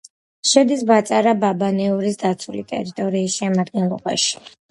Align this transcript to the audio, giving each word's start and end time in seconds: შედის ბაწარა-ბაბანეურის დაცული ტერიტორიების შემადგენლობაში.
შედის 0.51 0.79
ბაწარა-ბაბანეურის 0.91 2.17
დაცული 2.23 2.65
ტერიტორიების 2.73 3.37
შემადგენლობაში. 3.43 4.43